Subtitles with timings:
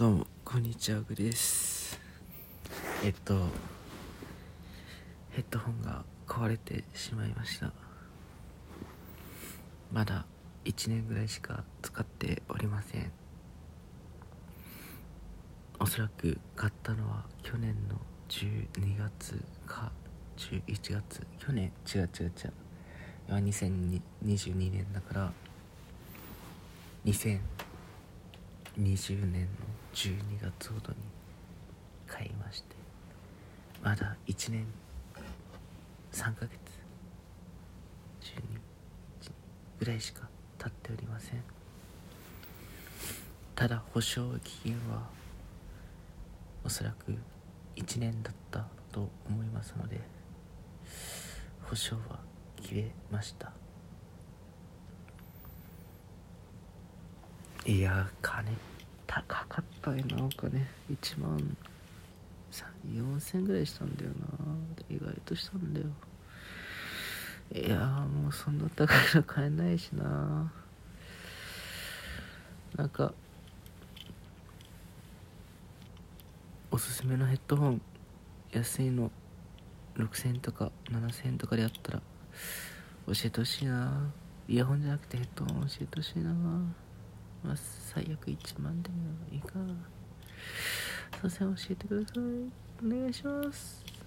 [0.00, 2.00] どうもこんにちはグです。
[3.04, 3.34] えっと
[5.32, 7.70] ヘッドホンが壊れてしまいました。
[9.92, 10.24] まだ
[10.64, 13.12] 1年ぐらいしか使っておりません。
[15.78, 17.96] おそらく買ったのは去年の
[18.30, 19.92] 12月か
[20.38, 20.62] 11
[20.94, 21.26] 月。
[21.38, 22.52] 去年違う違う違う。
[23.28, 25.32] 今2022年だから
[27.04, 27.38] 2000
[28.78, 29.48] 20年の
[29.94, 30.98] 12月ほどに
[32.06, 32.76] 買いまして
[33.82, 34.66] まだ1年
[36.12, 36.50] 3ヶ月
[38.20, 38.60] 12
[39.78, 40.28] ぐらいしか
[40.58, 41.42] 経っておりません。
[43.54, 45.02] ただ保証期限は
[46.64, 47.14] おそらく
[47.76, 50.00] 1年だったと思いますので
[51.62, 52.18] 保証は
[52.56, 53.52] 切れました。
[57.66, 58.50] いや金
[59.06, 61.56] 高かったよなお金1万
[62.86, 64.26] 4000ぐらいしたんだよな。
[64.88, 65.86] 意外としたんだよ。
[67.52, 67.78] いや
[68.22, 70.52] もうそんな高いの買えないしな。
[72.76, 73.12] なんか
[76.70, 77.80] おすすめのヘッドホン
[78.52, 79.10] 安いの
[79.96, 82.02] 6000とか7000とかであったら
[83.08, 84.12] 教えてほしいな。
[84.48, 86.32] イヤホンじゃなくてヘッドホン教えてほしいな。
[87.42, 88.96] まあ、最悪1万でも
[89.32, 89.54] いいか。
[91.12, 92.18] すいません、教えてください。
[92.84, 93.99] お願いします。